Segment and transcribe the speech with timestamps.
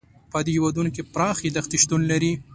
[0.31, 2.31] په دې هېوادونو کې پراخې دښتې شتون لري.